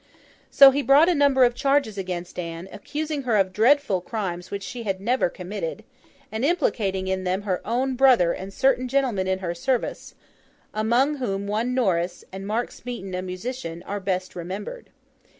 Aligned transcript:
So, 0.49 0.71
he 0.71 0.81
brought 0.81 1.09
a 1.09 1.13
number 1.13 1.43
of 1.43 1.53
charges 1.53 1.95
against 1.95 2.39
Anne, 2.39 2.67
accusing 2.71 3.21
her 3.21 3.37
of 3.37 3.53
dreadful 3.53 4.01
crimes 4.01 4.49
which 4.49 4.63
she 4.63 4.81
had 4.81 4.99
never 4.99 5.29
committed, 5.29 5.83
and 6.31 6.43
implicating 6.43 7.07
in 7.07 7.23
them 7.23 7.43
her 7.43 7.61
own 7.63 7.93
brother 7.93 8.33
and 8.33 8.51
certain 8.51 8.87
gentlemen 8.87 9.27
in 9.27 9.37
her 9.45 9.53
service: 9.53 10.15
among 10.73 11.17
whom 11.17 11.45
one 11.45 11.75
Norris, 11.75 12.25
and 12.31 12.47
Mark 12.47 12.71
Smeaton 12.71 13.13
a 13.13 13.21
musician, 13.21 13.83
are 13.83 13.99
best 13.99 14.35
remembered. 14.35 14.89